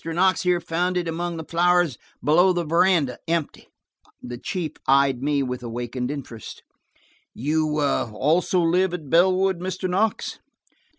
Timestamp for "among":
1.07-1.37